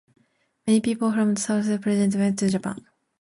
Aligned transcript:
Many 0.65 0.81
people 0.81 1.13
from 1.13 1.35
the 1.35 1.39
southern 1.39 1.77
provinces 1.77 2.17
went 2.19 2.39
to 2.39 2.49
Japan. 2.49 2.87